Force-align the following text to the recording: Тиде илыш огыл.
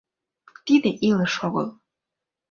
Тиде 0.65 0.89
илыш 1.09 1.35
огыл. 1.47 1.67